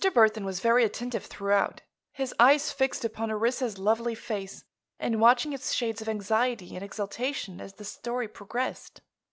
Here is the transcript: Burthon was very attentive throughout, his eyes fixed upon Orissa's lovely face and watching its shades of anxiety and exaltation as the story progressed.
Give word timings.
Burthon 0.15 0.45
was 0.45 0.61
very 0.61 0.83
attentive 0.83 1.27
throughout, 1.27 1.81
his 2.11 2.33
eyes 2.39 2.71
fixed 2.71 3.05
upon 3.05 3.29
Orissa's 3.29 3.77
lovely 3.77 4.15
face 4.15 4.63
and 4.99 5.21
watching 5.21 5.53
its 5.53 5.73
shades 5.73 6.01
of 6.01 6.09
anxiety 6.09 6.73
and 6.75 6.83
exaltation 6.83 7.61
as 7.61 7.73
the 7.73 7.85
story 7.85 8.27
progressed. 8.27 9.01